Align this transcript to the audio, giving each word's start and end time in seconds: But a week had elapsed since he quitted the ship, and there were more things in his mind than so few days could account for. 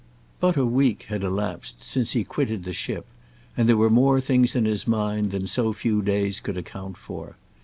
But 0.39 0.57
a 0.57 0.65
week 0.65 1.03
had 1.09 1.21
elapsed 1.23 1.83
since 1.83 2.13
he 2.13 2.23
quitted 2.23 2.63
the 2.63 2.73
ship, 2.73 3.05
and 3.55 3.69
there 3.69 3.77
were 3.77 3.91
more 3.91 4.19
things 4.19 4.55
in 4.55 4.65
his 4.65 4.87
mind 4.87 5.29
than 5.29 5.45
so 5.45 5.73
few 5.73 6.01
days 6.01 6.39
could 6.39 6.57
account 6.57 6.97
for. 6.97 7.37